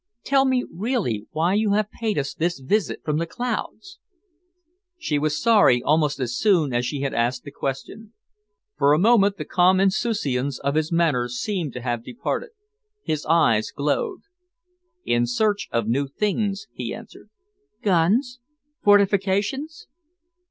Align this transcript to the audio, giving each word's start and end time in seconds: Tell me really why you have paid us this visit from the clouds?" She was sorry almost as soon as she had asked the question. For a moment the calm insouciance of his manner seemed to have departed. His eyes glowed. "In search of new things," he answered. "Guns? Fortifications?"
Tell 0.23 0.45
me 0.45 0.65
really 0.73 1.27
why 1.29 1.53
you 1.53 1.73
have 1.73 1.91
paid 1.91 2.17
us 2.17 2.33
this 2.33 2.57
visit 2.57 3.03
from 3.05 3.17
the 3.19 3.27
clouds?" 3.27 3.99
She 4.97 5.19
was 5.19 5.39
sorry 5.39 5.83
almost 5.83 6.19
as 6.19 6.35
soon 6.35 6.73
as 6.73 6.87
she 6.87 7.01
had 7.01 7.13
asked 7.13 7.43
the 7.43 7.51
question. 7.51 8.13
For 8.79 8.93
a 8.93 8.97
moment 8.97 9.37
the 9.37 9.45
calm 9.45 9.79
insouciance 9.79 10.57
of 10.57 10.73
his 10.73 10.91
manner 10.91 11.29
seemed 11.29 11.73
to 11.73 11.81
have 11.81 12.03
departed. 12.03 12.49
His 13.03 13.27
eyes 13.27 13.69
glowed. 13.69 14.21
"In 15.05 15.27
search 15.27 15.69
of 15.71 15.87
new 15.87 16.07
things," 16.07 16.65
he 16.73 16.95
answered. 16.95 17.29
"Guns? 17.83 18.39
Fortifications?" 18.83 19.85